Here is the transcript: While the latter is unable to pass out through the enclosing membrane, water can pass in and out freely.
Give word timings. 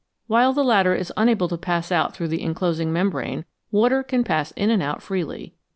While 0.25 0.51
the 0.51 0.63
latter 0.63 0.95
is 0.95 1.13
unable 1.15 1.47
to 1.47 1.59
pass 1.59 1.91
out 1.91 2.15
through 2.15 2.29
the 2.29 2.41
enclosing 2.41 2.91
membrane, 2.91 3.45
water 3.69 4.01
can 4.01 4.23
pass 4.23 4.49
in 4.53 4.71
and 4.71 4.81
out 4.81 5.03
freely. 5.03 5.53